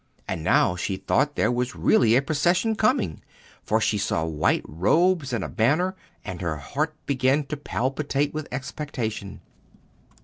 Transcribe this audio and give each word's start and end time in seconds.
And 0.27 0.43
now 0.43 0.75
she 0.75 0.97
thought 0.97 1.35
there 1.35 1.51
was 1.51 1.75
really 1.75 2.15
a 2.15 2.23
procession 2.23 2.75
coming, 2.75 3.21
for 3.61 3.79
she 3.79 3.99
saw 3.99 4.23
white 4.25 4.63
robes 4.65 5.31
and 5.31 5.43
a 5.43 5.47
banner, 5.47 5.95
and 6.25 6.41
her 6.41 6.55
heart 6.57 6.95
began 7.05 7.43
to 7.43 7.55
palpitate 7.57 8.33
with 8.33 8.47
expectation. 8.51 9.41